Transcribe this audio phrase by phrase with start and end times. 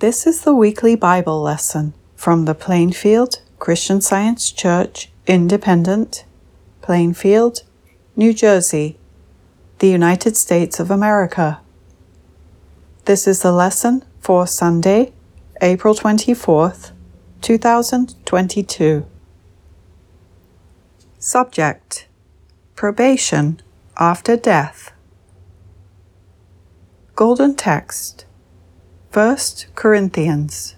[0.00, 6.24] This is the weekly Bible lesson from the Plainfield Christian Science Church Independent,
[6.82, 7.64] Plainfield,
[8.14, 8.96] New Jersey,
[9.80, 11.60] the United States of America.
[13.06, 15.12] This is the lesson for Sunday,
[15.60, 16.92] April 24th,
[17.40, 19.04] 2022.
[21.18, 22.06] Subject
[22.76, 23.60] Probation
[23.96, 24.92] after death.
[27.16, 28.26] Golden Text
[29.18, 29.36] 1
[29.74, 30.76] Corinthians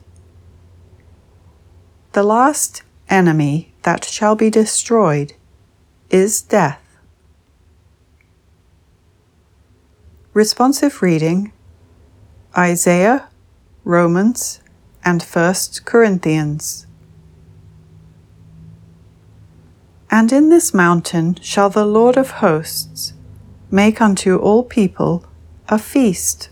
[2.13, 5.35] The last enemy that shall be destroyed
[6.09, 6.81] is death.
[10.33, 11.53] Responsive reading
[12.57, 13.29] Isaiah,
[13.85, 14.63] Romans,
[15.05, 16.87] and 1 Corinthians.
[20.11, 23.13] And in this mountain shall the Lord of hosts
[23.71, 25.27] make unto all people
[25.69, 26.49] a feast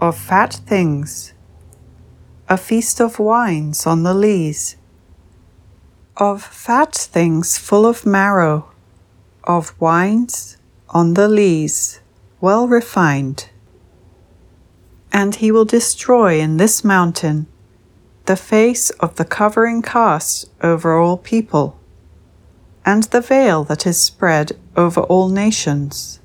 [0.00, 1.34] of fat things,
[2.48, 4.76] a feast of wines on the lees,
[6.16, 8.70] of fat things full of marrow,
[9.44, 10.56] of wines
[10.88, 12.00] on the lees,
[12.40, 13.50] well refined.
[15.12, 17.46] And he will destroy in this mountain
[18.24, 21.78] the face of the covering cast over all people,
[22.86, 26.20] and the veil that is spread over all nations.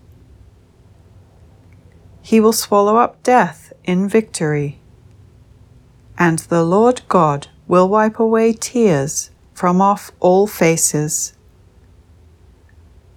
[2.21, 4.79] He will swallow up death in victory.
[6.17, 11.33] And the Lord God will wipe away tears from off all faces.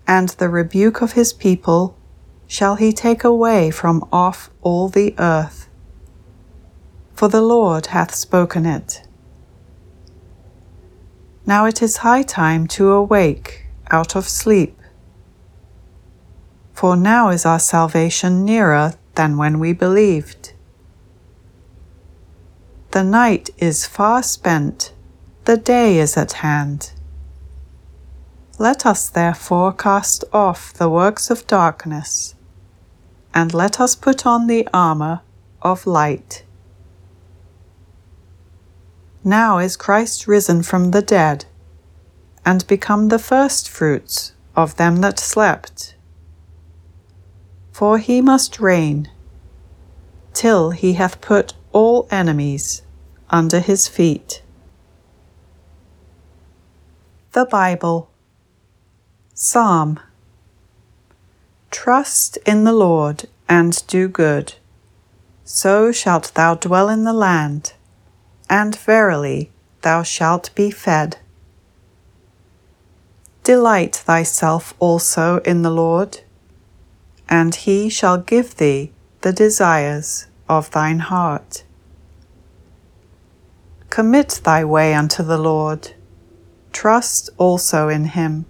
[0.07, 1.97] And the rebuke of his people
[2.47, 5.69] shall he take away from off all the earth.
[7.15, 9.03] For the Lord hath spoken it.
[11.45, 14.79] Now it is high time to awake out of sleep.
[16.73, 20.53] For now is our salvation nearer than when we believed.
[22.91, 24.95] The night is far spent,
[25.45, 26.93] the day is at hand.
[28.59, 32.35] Let us therefore cast off the works of darkness,
[33.35, 35.21] and let us put on the armour
[35.61, 36.45] of light.
[39.23, 41.45] Now is Christ risen from the dead,
[42.43, 45.95] and become the firstfruits of them that slept.
[47.71, 49.11] For he must reign
[50.33, 52.83] till he hath put all enemies
[53.31, 54.43] under his feet.
[57.35, 58.11] The Bible
[59.33, 60.01] Psalm
[61.71, 64.55] Trust in the Lord and do good,
[65.45, 67.75] so shalt thou dwell in the land,
[68.51, 69.53] and verily
[69.83, 71.19] thou shalt be fed.
[73.45, 76.23] Delight thyself also in the Lord,
[77.29, 78.91] and he shall give thee
[79.21, 81.63] the desires of thine heart.
[83.91, 85.95] Commit thy way unto the Lord,
[86.73, 88.45] trust also in him,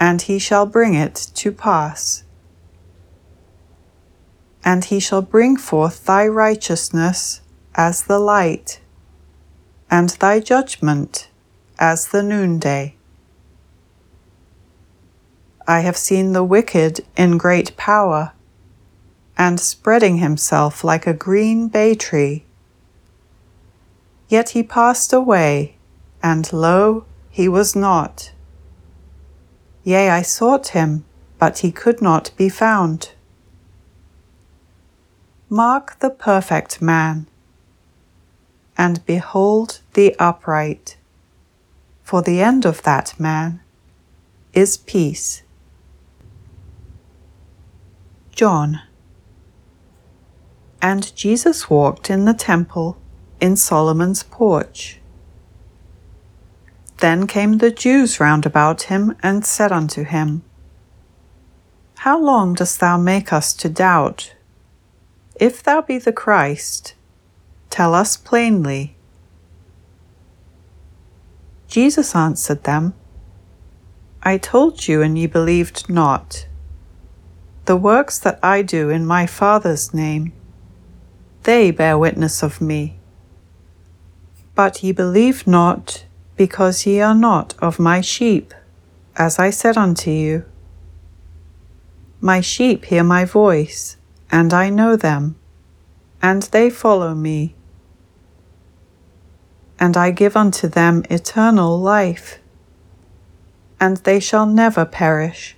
[0.00, 2.24] and he shall bring it to pass.
[4.64, 7.42] And he shall bring forth thy righteousness
[7.74, 8.80] as the light,
[9.90, 11.28] and thy judgment
[11.78, 12.96] as the noonday.
[15.66, 18.32] I have seen the wicked in great power,
[19.36, 22.46] and spreading himself like a green bay tree
[24.28, 25.76] Yet he passed away,
[26.22, 28.32] and lo, he was not.
[29.84, 31.04] Yea, I sought him,
[31.38, 33.12] but he could not be found.
[35.48, 37.26] Mark the perfect man,
[38.76, 40.98] and behold the upright,
[42.02, 43.60] for the end of that man
[44.52, 45.42] is peace.
[48.30, 48.82] John.
[50.82, 52.98] And Jesus walked in the temple
[53.40, 54.98] in Solomon's porch.
[56.98, 60.42] Then came the Jews round about him and said unto him,
[61.98, 64.34] How long dost thou make us to doubt?
[65.36, 66.94] If thou be the Christ,
[67.70, 68.96] tell us plainly.
[71.68, 72.94] Jesus answered them,
[74.22, 76.48] I told you, and ye believed not.
[77.66, 80.32] The works that I do in my Father's name,
[81.44, 82.97] they bear witness of me.
[84.58, 86.04] But ye believe not,
[86.36, 88.52] because ye are not of my sheep,
[89.14, 90.46] as I said unto you.
[92.20, 93.98] My sheep hear my voice,
[94.32, 95.36] and I know them,
[96.20, 97.54] and they follow me.
[99.78, 102.40] And I give unto them eternal life,
[103.78, 105.56] and they shall never perish,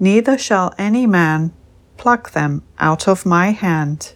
[0.00, 1.52] neither shall any man
[1.96, 4.14] pluck them out of my hand.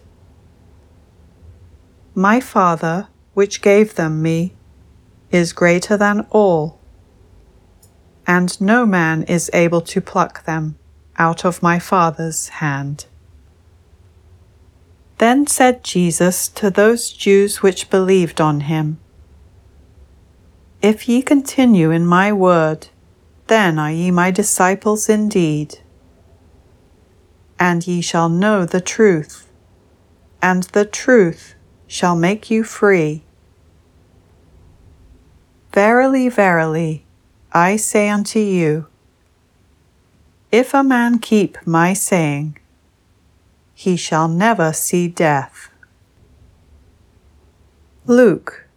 [2.13, 4.53] My Father, which gave them me,
[5.31, 6.79] is greater than all,
[8.25, 10.77] and no man is able to pluck them
[11.17, 13.05] out of my Father's hand.
[15.17, 18.99] Then said Jesus to those Jews which believed on him,
[20.81, 22.87] If ye continue in my word,
[23.47, 25.79] then are ye my disciples indeed.
[27.59, 29.49] And ye shall know the truth,
[30.41, 31.55] and the truth
[31.89, 33.23] shall make you free.
[35.73, 37.03] Verily, verily,
[37.51, 38.85] I say unto you,
[40.51, 42.57] if a man keep my saying,
[43.73, 45.71] he shall never see death.
[48.05, 48.67] Luke.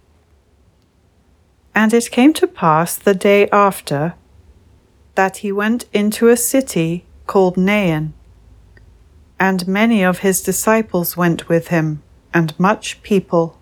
[1.74, 4.14] And it came to pass the day after
[5.14, 8.14] that he went into a city called Nain,
[9.38, 12.02] and many of his disciples went with him,
[12.34, 13.58] and much people.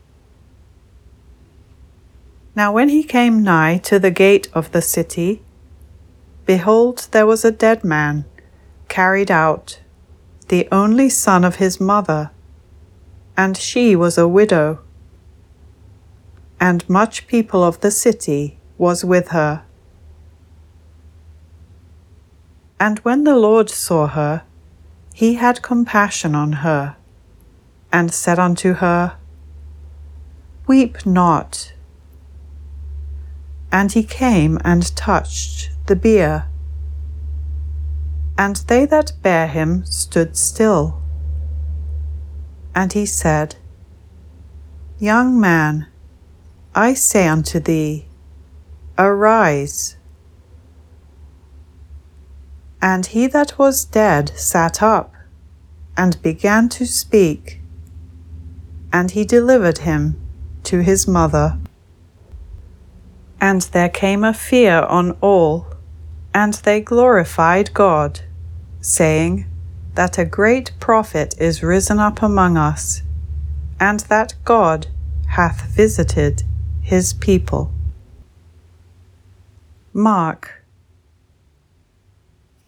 [2.55, 5.43] Now when he came nigh to the gate of the city,
[6.47, 8.25] behold, there was a dead man
[8.89, 9.81] carried out
[10.49, 12.33] the only son of his mother,
[13.37, 14.81] and she was a widow.
[16.59, 19.63] And much people of the city was with her.
[22.81, 24.43] And when the Lord saw her,
[25.15, 26.97] he had compassion on her,
[27.93, 29.17] and said unto her,
[30.67, 31.73] Weep not.
[33.73, 36.47] And he came and touched the bier
[38.41, 40.99] and they that bare him stood still.
[42.75, 43.57] And he said,
[44.99, 45.89] Young man,
[46.75, 48.07] I say unto thee,
[48.97, 49.99] Arise.
[52.81, 55.13] And he that was dead sat up,
[55.95, 57.60] and began to speak,
[58.93, 60.21] and he delivered him
[60.65, 61.59] to his mother.
[63.41, 65.67] And there came a fear on all,
[66.35, 68.21] and they glorified God
[68.81, 69.47] saying,
[69.95, 73.03] That a great prophet is risen up among us,
[73.79, 74.87] and that God
[75.29, 76.43] hath visited
[76.83, 77.73] his people.
[79.93, 80.65] Mark.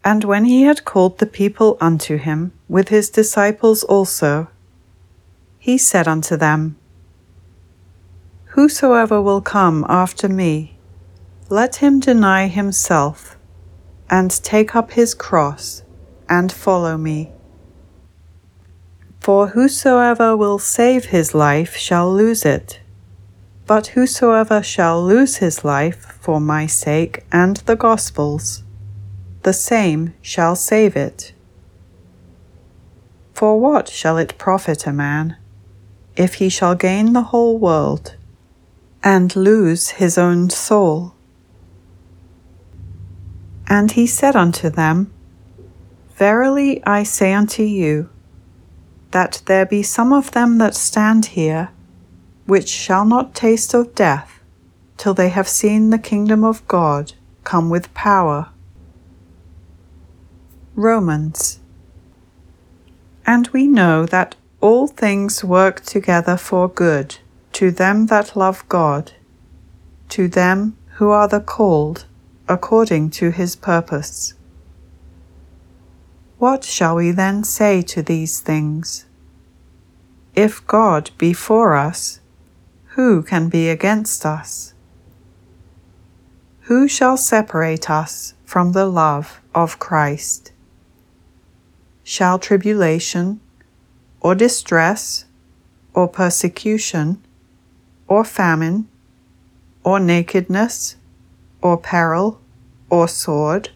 [0.05, 4.49] And when he had called the people unto him, with his disciples also,
[5.63, 6.77] he said unto them,
[8.57, 10.77] Whosoever will come after me,
[11.49, 13.39] let him deny himself,
[14.11, 15.85] and take up his cross,
[16.29, 17.31] and follow me.
[19.21, 22.81] For whosoever will save his life shall lose it,
[23.65, 28.65] but whosoever shall lose his life for my sake and the gospel's,
[29.45, 31.33] the same shall save it.
[33.33, 35.37] For what shall it profit a man
[36.17, 38.17] if he shall gain the whole world
[39.03, 41.15] and lose his own soul?
[43.67, 45.13] And he said unto them,
[46.17, 48.11] Verily I say unto you,
[49.13, 51.71] that there be some of them that stand here,
[52.47, 54.41] which shall not taste of death,
[54.97, 58.51] till they have seen the kingdom of God come with power.
[60.75, 61.61] Romans.
[63.27, 67.17] And we know that all things work together for good
[67.53, 69.13] to them that love God,
[70.09, 72.07] to them who are the called
[72.49, 74.35] according to his purpose.
[76.39, 79.05] What shall we then say to these things?
[80.35, 82.21] If God be for us,
[82.95, 84.75] who can be against us?
[86.63, 90.53] Who shall separate us from the love of Christ?
[92.05, 93.41] Shall tribulation,
[94.23, 95.25] or distress,
[95.95, 97.21] or persecution,
[98.07, 98.89] or famine,
[99.83, 100.95] or nakedness,
[101.61, 102.41] or peril,
[102.89, 103.71] or sword?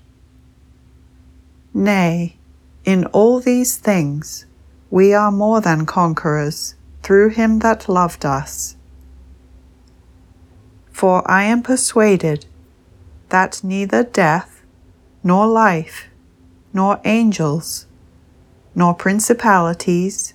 [1.75, 2.37] Nay,
[2.85, 4.47] in all these things,
[4.89, 8.77] we are more than conquerors through him that loved us.
[10.93, 12.47] For I am persuaded
[13.31, 14.63] that neither death,
[15.25, 16.07] nor life,
[16.73, 17.87] nor angels,
[18.77, 20.35] nor principalities,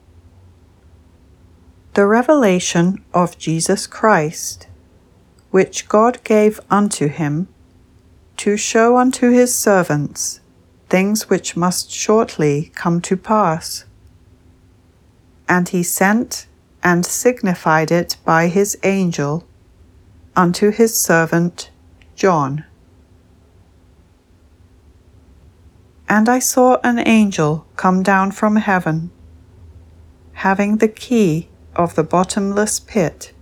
[1.93, 4.67] The revelation of Jesus Christ,
[5.49, 7.49] which God gave unto him,
[8.37, 10.39] to show unto his servants
[10.87, 13.83] things which must shortly come to pass.
[15.49, 16.47] And he sent
[16.81, 19.45] and signified it by his angel
[20.33, 21.71] unto his servant
[22.15, 22.63] John.
[26.07, 29.11] And I saw an angel come down from heaven,
[30.33, 33.33] having the key of the bottomless pit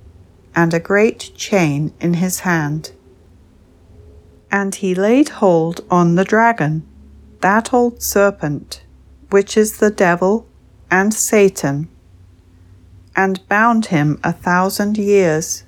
[0.55, 2.91] and a great chain in his hand.
[4.51, 6.88] And he laid hold on the dragon,
[7.41, 8.83] that old serpent,
[9.29, 10.48] which is the devil
[10.89, 11.88] and Satan,
[13.15, 15.63] and bound him a thousand years,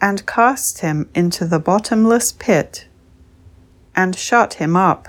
[0.00, 2.86] and cast him into the bottomless pit,
[3.94, 5.08] and shut him up,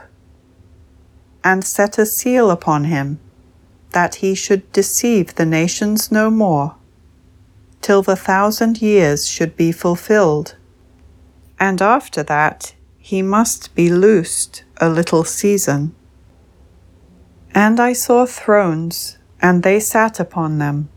[1.43, 3.20] and set a seal upon him,
[3.91, 6.75] that he should deceive the nations no more,
[7.81, 10.55] till the thousand years should be fulfilled
[11.61, 15.93] and after that he must be loosed a little season.
[17.53, 20.89] And I saw thrones, and they sat upon them,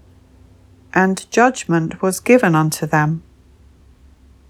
[0.94, 3.22] and judgment was given unto them.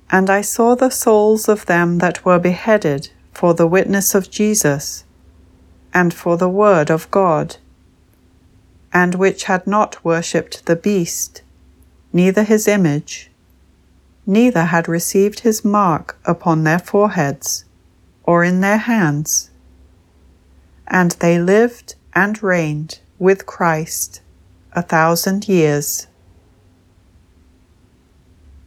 [0.08, 5.04] And I saw the souls of them that were beheaded for the witness of Jesus,
[5.92, 7.56] and for the word of God,
[8.94, 11.42] and which had not worshipped the beast,
[12.12, 13.28] neither his image,
[14.24, 17.64] neither had received his mark upon their foreheads
[18.22, 19.50] or in their hands.
[20.86, 24.22] And they lived and reigned with Christ
[24.72, 26.06] a thousand years.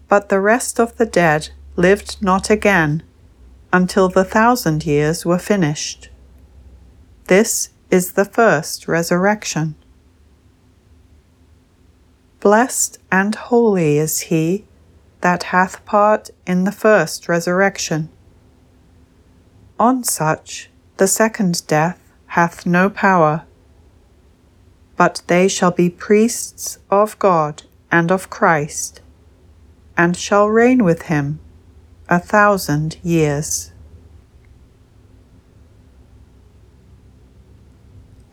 [0.09, 3.01] But the rest of the dead lived not again
[3.71, 6.09] until the thousand years were finished.
[7.27, 9.75] This is the first resurrection.
[12.47, 14.63] Blessed and holy is he
[15.19, 18.07] that hath part in the first resurrection.
[19.77, 23.43] On such the second death hath no power,
[24.95, 29.01] but they shall be priests of God and of Christ,
[29.97, 31.41] and shall reign with him
[32.07, 33.73] a thousand years.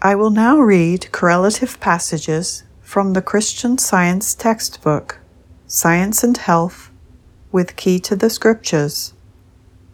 [0.01, 5.19] I will now read correlative passages from the Christian Science textbook.
[5.67, 6.91] Science and Health
[7.51, 9.15] with Key to the Scriptures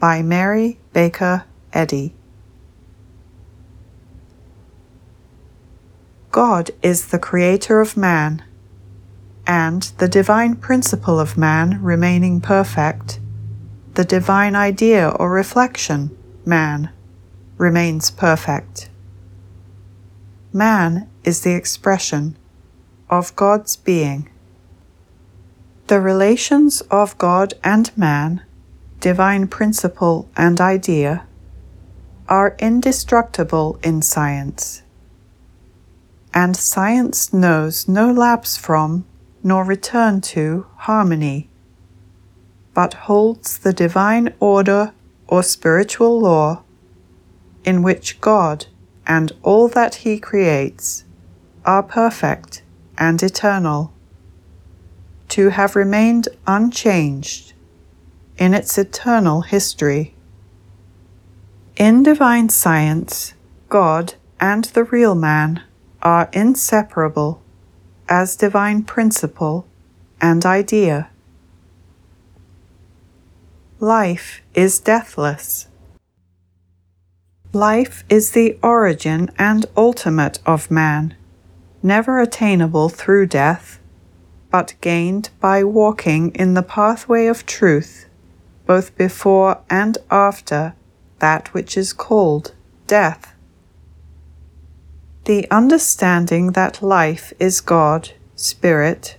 [0.00, 2.14] by Mary Baker Eddy.
[6.32, 8.42] God is the creator of man,
[9.46, 13.20] and the divine principle of man remaining perfect,
[13.94, 16.90] the divine idea or reflection, man,
[17.56, 18.90] remains perfect.
[20.52, 22.36] Man is the expression
[23.10, 24.30] of God's being.
[25.88, 28.42] The relations of God and man,
[29.00, 31.26] divine principle and idea,
[32.28, 34.82] are indestructible in science.
[36.32, 39.04] And science knows no lapse from,
[39.42, 41.50] nor return to, harmony,
[42.72, 44.92] but holds the divine order
[45.26, 46.62] or spiritual law
[47.64, 48.66] in which God
[49.06, 51.04] and all that He creates
[51.64, 52.62] are perfect
[53.00, 53.92] and eternal
[55.30, 57.54] to have remained unchanged
[58.36, 60.14] in its eternal history.
[61.76, 63.34] In divine science,
[63.68, 65.62] God and the real man
[66.02, 67.42] are inseparable
[68.08, 69.66] as divine principle
[70.20, 71.10] and idea.
[73.78, 75.68] Life is deathless.
[77.52, 81.14] Life is the origin and ultimate of man,
[81.82, 83.80] never attainable through death
[84.50, 88.06] but gained by walking in the pathway of truth,
[88.66, 90.74] both before and after
[91.20, 92.54] that which is called
[92.86, 93.34] death.
[95.24, 99.16] The understanding that life is God, Spirit,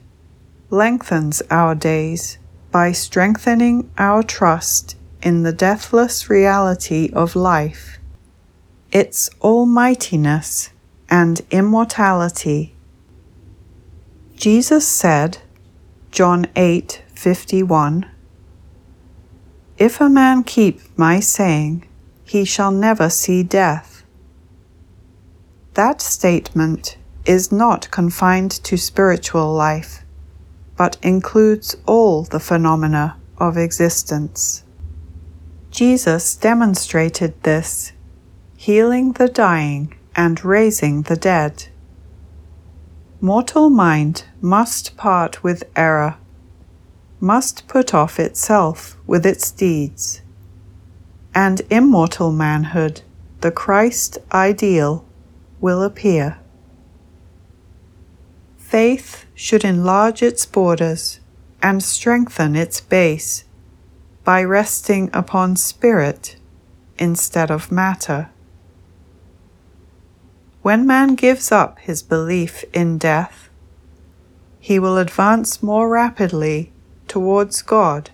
[0.69, 2.37] lengthens our days
[2.71, 7.99] by strengthening our trust in the deathless reality of life,
[8.91, 10.70] its almightiness
[11.11, 12.73] and immortality
[14.41, 15.37] Jesus said,
[16.09, 18.05] John 8:51,
[19.77, 21.85] If a man keep my saying,
[22.23, 24.03] he shall never see death.
[25.75, 30.03] That statement is not confined to spiritual life,
[30.75, 34.63] but includes all the phenomena of existence.
[35.69, 37.91] Jesus demonstrated this,
[38.57, 41.67] healing the dying and raising the dead
[43.23, 46.15] mortal mind must part with error.
[47.19, 50.21] must put off itself with its deeds,
[51.35, 52.99] and immortal manhood,
[53.41, 55.05] the Christ ideal,
[55.59, 56.39] will appear.
[58.57, 61.19] Faith should enlarge its borders
[61.61, 63.43] and strengthen its base
[64.23, 66.37] by resting upon spirit
[66.97, 68.31] instead of matter.
[70.61, 73.49] When man gives up his belief in death,
[74.59, 76.71] he will advance more rapidly
[77.07, 78.11] towards God,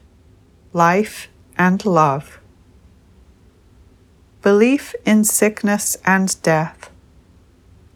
[0.72, 1.28] life,
[1.58, 2.40] and love.
[4.42, 6.90] Belief in sickness and death,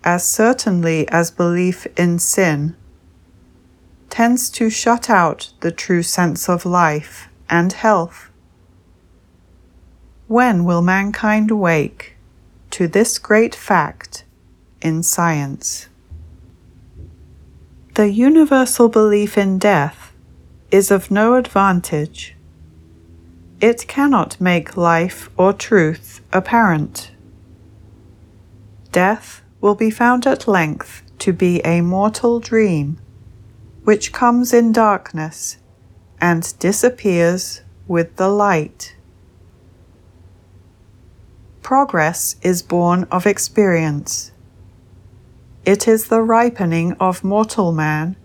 [0.03, 2.75] as certainly as belief in sin,
[4.10, 8.29] tends to shut out the true sense of life and health.
[10.27, 12.17] When will mankind wake
[12.72, 14.25] to this great fact
[14.81, 15.88] in science?
[17.95, 20.13] The universal belief in death
[20.71, 22.35] is of no advantage.
[23.59, 27.11] It cannot make life or truth apparent.
[28.91, 32.97] Death will be found at length to be a mortal dream,
[33.83, 35.57] which comes in darkness
[36.19, 38.95] and disappears with the light.
[41.61, 44.31] Progress is born of experience.
[45.63, 48.15] It is the ripening of mortal man,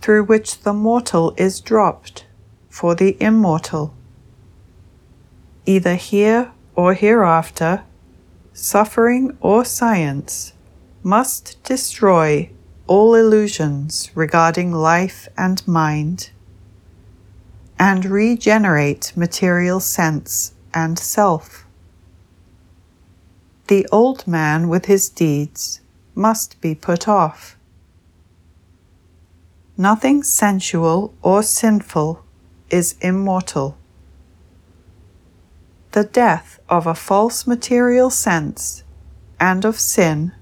[0.00, 2.24] through which the mortal is dropped
[2.70, 3.94] for the immortal.
[5.66, 7.82] Either here or hereafter,
[8.54, 10.54] suffering or science
[11.02, 12.48] must destroy
[12.86, 16.30] all illusions regarding life and mind,
[17.78, 21.66] and regenerate material sense and self.
[23.68, 25.80] The old man with his deeds
[26.14, 27.56] must be put off.
[29.76, 32.24] Nothing sensual or sinful
[32.70, 33.76] is immortal.
[35.92, 38.84] The death of a false material sense
[39.40, 40.32] and of sin,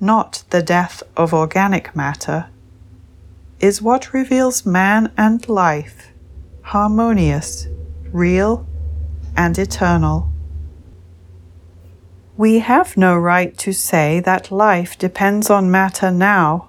[0.00, 2.46] not the death of organic matter,
[3.60, 6.10] is what reveals man and life
[6.64, 7.68] harmonious,
[8.10, 8.66] real,
[9.36, 10.30] and eternal.
[12.36, 16.68] We have no right to say that life depends on matter now,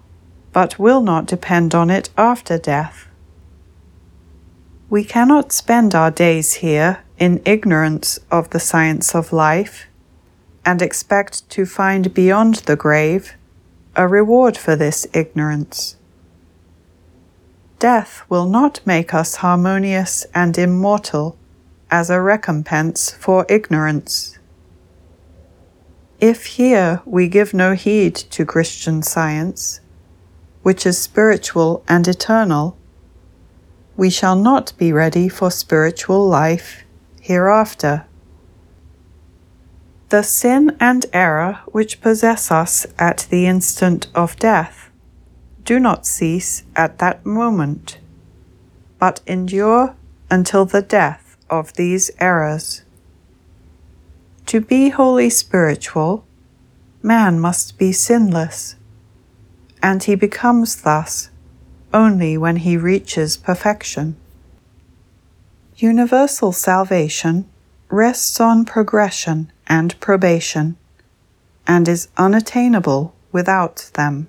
[0.53, 3.07] but will not depend on it after death.
[4.91, 9.87] We cannot spend our days here in ignorance of the science of life
[10.63, 13.33] and expect to find beyond the grave
[13.95, 15.95] a reward for this ignorance.
[17.79, 21.37] Death will not make us harmonious and immortal
[21.89, 24.37] as a recompense for ignorance.
[26.19, 29.81] If here we give no heed to Christian science,
[30.63, 32.77] which is spiritual and eternal,
[33.97, 36.83] we shall not be ready for spiritual life
[37.19, 38.05] hereafter.
[40.09, 44.89] The sin and error which possess us at the instant of death
[45.65, 47.97] do not cease at that moment,
[48.99, 49.95] but endure
[50.29, 52.84] until the death of these errors.
[54.47, 56.23] To be wholly spiritual,
[57.01, 58.75] man must be sinless,
[59.81, 61.29] and he becomes thus
[61.91, 64.17] only when he reaches perfection.
[65.77, 67.49] Universal salvation
[67.89, 70.77] rests on progression and probation,
[71.65, 74.27] and is unattainable without them.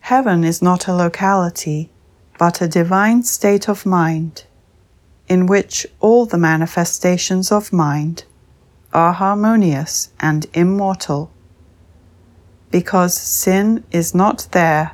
[0.00, 1.90] Heaven is not a locality,
[2.38, 4.44] but a divine state of mind
[5.28, 8.24] in which all the manifestations of mind
[8.92, 11.30] are harmonious and immortal,
[12.70, 14.92] because sin is not there,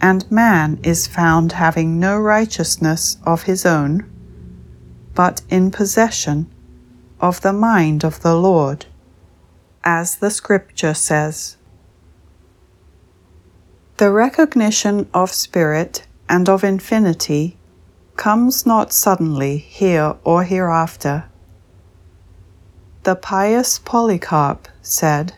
[0.00, 4.04] and man is found having no righteousness of his own,
[5.14, 6.50] but in possession
[7.20, 8.86] of the mind of the Lord,
[9.84, 11.56] as the Scripture says.
[13.96, 17.56] The recognition of spirit and of infinity
[18.16, 21.24] comes not suddenly here or hereafter.
[23.04, 25.34] The pious Polycarp said,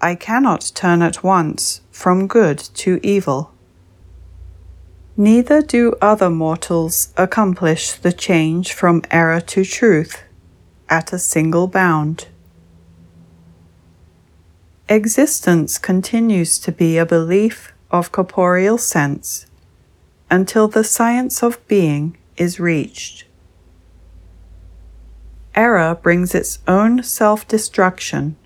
[0.00, 3.52] I cannot turn at once from good to evil.
[5.16, 10.22] Neither do other mortals accomplish the change from error to truth
[10.90, 12.28] at a single bound.
[14.88, 19.46] Existence continues to be a belief of corporeal sense
[20.30, 23.24] until the science of being is reached.
[25.54, 28.36] Error brings its own self destruction,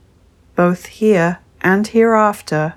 [0.54, 2.74] both here and hereafter,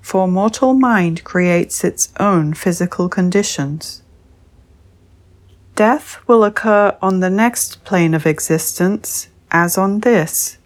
[0.00, 4.02] for mortal mind creates its own physical conditions.
[5.76, 10.58] Death will occur on the next plane of existence as on this,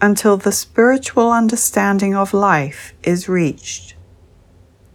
[0.00, 3.94] until the spiritual understanding of life is reached.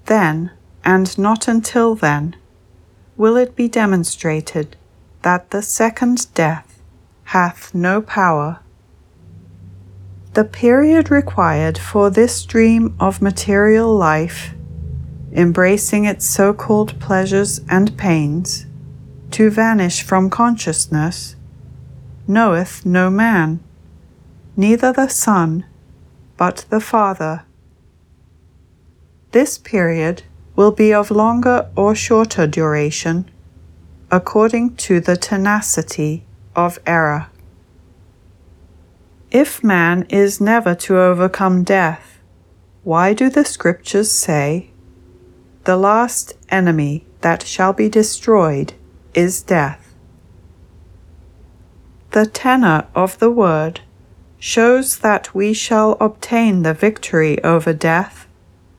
[0.06, 0.52] Then,
[0.84, 2.36] and not until then,
[3.16, 4.76] will it be demonstrated
[5.22, 6.82] that the second death
[7.26, 8.60] hath no power
[10.34, 14.56] the period required for this dream of material life,
[15.32, 18.66] embracing its so called pleasures and pains,
[19.30, 21.36] to vanish from consciousness,
[22.28, 23.60] knoweth no man,
[24.58, 25.66] neither the Son,
[26.36, 27.46] but the Father.
[29.32, 30.24] This period
[30.56, 33.30] will be of longer or shorter duration,
[34.12, 36.24] according to the tenacity
[36.56, 37.28] of error.
[39.32, 42.20] If man is never to overcome death,
[42.84, 44.70] why do the scriptures say,
[45.64, 48.74] The last enemy that shall be destroyed
[49.16, 49.96] is death?
[52.12, 53.82] The tenor of the word
[54.38, 58.28] shows that we shall obtain the victory over death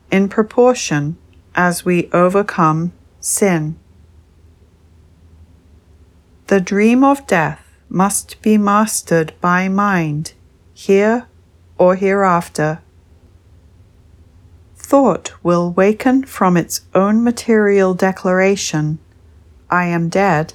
[0.09, 1.17] in proportion
[1.55, 3.77] as we overcome sin.
[6.47, 10.33] The dream of death must be mastered by mind
[10.73, 11.27] here
[11.77, 12.81] or hereafter.
[14.75, 18.99] Thought will waken from its own material declaration,
[19.69, 20.53] I am dead,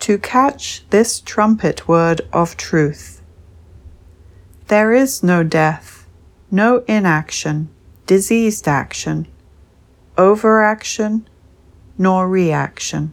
[0.00, 3.20] to catch this trumpet word of truth.
[4.68, 6.06] There is no death,
[6.50, 7.68] no inaction,
[8.06, 9.26] diseased action,
[10.18, 11.28] overaction,
[11.98, 13.12] nor reaction.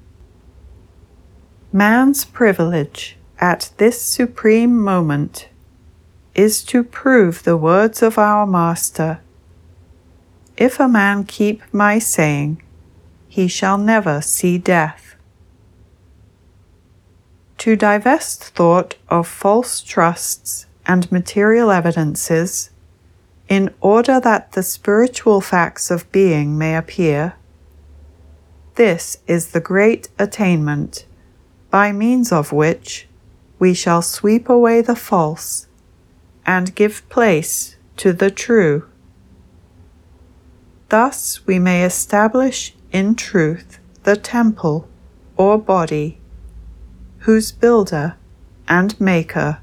[1.71, 5.49] Man's privilege at this supreme moment
[6.35, 9.21] is to prove the words of our Master
[10.57, 12.62] If a man keep my saying,
[13.27, 15.15] he shall never see death.
[17.59, 22.71] To divest thought of false trusts and material evidences,
[23.49, 27.33] in order that the spiritual facts of being may appear,
[28.75, 31.05] this is the great attainment,
[31.71, 33.07] by means of which
[33.57, 35.67] we shall sweep away the false
[36.45, 38.88] and give place to the true.
[40.89, 44.88] Thus we may establish in truth the temple
[45.35, 46.19] or body,
[47.19, 48.15] whose builder
[48.67, 49.59] and maker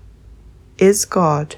[0.76, 1.56] is God.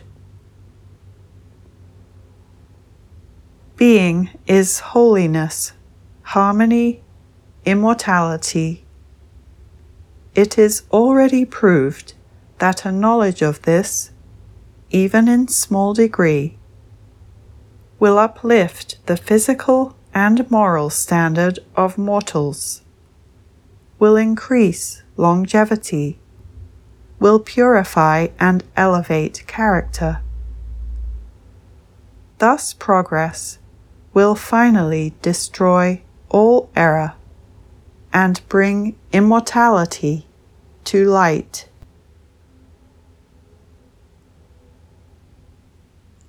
[3.79, 5.73] Being is holiness,
[6.23, 7.03] harmony,
[7.65, 8.85] immortality.
[10.35, 12.13] It is already proved
[12.59, 14.11] that a knowledge of this
[14.91, 16.57] even in small degree,
[17.99, 22.83] will uplift the physical and moral standard of mortals,
[23.99, 26.19] will increase longevity,
[27.21, 30.21] will purify and elevate character.
[32.39, 33.58] Thus, progress
[34.19, 37.15] will finally destroy all error
[38.13, 40.27] and bring immortality
[40.83, 41.69] to light.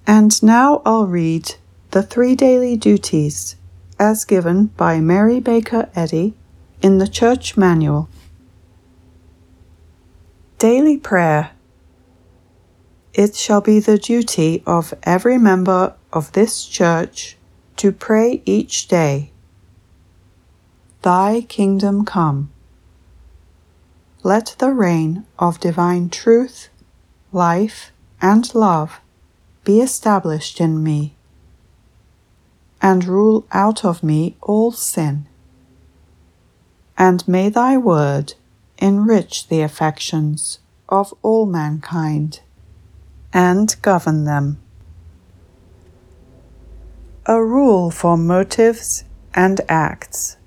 [0.05, 1.55] And now I'll read
[1.89, 3.55] the three daily duties
[3.97, 6.35] as given by Mary Baker Eddy
[6.83, 8.07] in the Church Manual.
[10.59, 11.53] Daily Prayer.
[13.15, 17.35] It shall be the duty of every member of this church
[17.79, 19.31] to pray each day.
[21.01, 22.51] Thy kingdom come.
[24.21, 26.67] Let the reign of divine truth,
[27.31, 28.99] life, and love
[29.63, 31.15] be established in me,
[32.81, 35.25] and rule out of me all sin.
[36.97, 38.33] And may thy word
[38.77, 42.41] enrich the affections of all mankind
[43.31, 44.59] and govern them.
[47.29, 49.03] A rule for motives
[49.35, 50.37] and acts.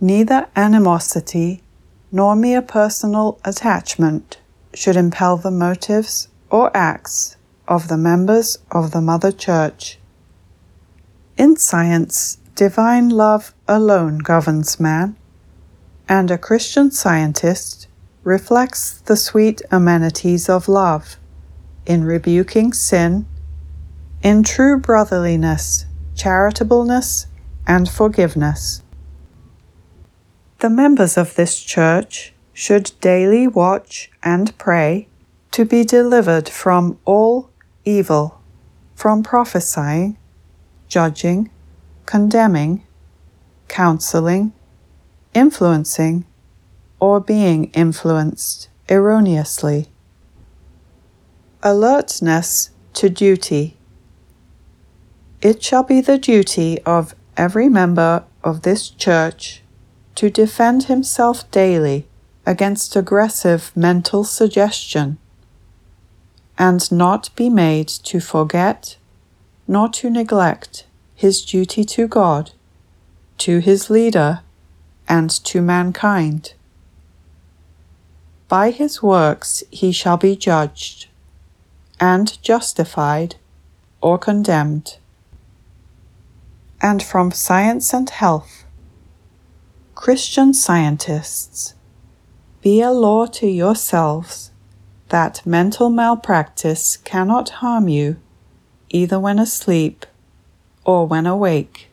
[0.00, 1.62] Neither animosity
[2.10, 4.38] nor mere personal attachment
[4.72, 7.36] should impel the motives or acts
[7.68, 9.98] of the members of the Mother Church.
[11.36, 15.14] In science, divine love alone governs man,
[16.08, 17.86] and a Christian scientist
[18.24, 21.18] reflects the sweet amenities of love
[21.84, 23.26] in rebuking sin,
[24.22, 27.26] in true brotherliness, charitableness,
[27.66, 28.82] and forgiveness.
[30.60, 35.08] The members of this church should daily watch and pray
[35.50, 37.50] to be delivered from all
[37.84, 38.40] evil,
[38.94, 40.16] from prophesying
[40.92, 41.48] judging,
[42.04, 42.82] condemning,
[43.66, 44.52] counseling,
[45.32, 46.22] influencing,
[47.00, 49.88] or being influenced erroneously.
[51.62, 53.78] Alertness to duty.
[55.42, 59.60] It shall be the duty of every member of this church
[60.14, 62.06] to defend himself daily
[62.46, 65.18] against aggressive mental suggestion
[66.56, 68.96] and not be made to forget
[69.66, 72.52] nor to neglect his duty to God,
[73.38, 74.40] to his leader,
[75.08, 76.54] and to mankind.
[78.48, 81.08] By his works he shall be judged,
[81.98, 83.36] and justified
[84.00, 84.98] or condemned.
[86.84, 88.64] And from Science and Health
[89.94, 91.74] Christian Scientists,
[92.60, 94.50] be a law to yourselves
[95.10, 98.16] that mental malpractice cannot harm you
[98.90, 100.06] either when asleep
[100.84, 101.88] or when awake.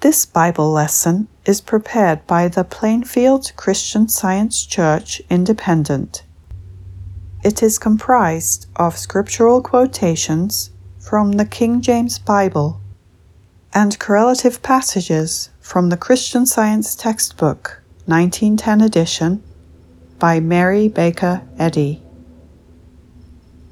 [0.00, 6.24] This Bible lesson is prepared by the Plainfield Christian Science Church Independent.
[7.42, 12.80] It is comprised of scriptural quotations from the King James Bible
[13.74, 19.42] and correlative passages from the Christian Science Textbook, 1910 edition,
[20.20, 22.00] by Mary Baker Eddy.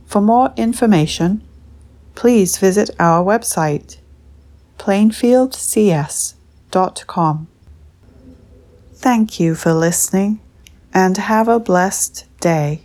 [0.06, 1.44] For more information,
[2.16, 3.98] please visit our website
[4.78, 7.46] plainfieldcs.com.
[8.94, 10.40] Thank you for listening
[10.92, 12.82] and have a blessed day.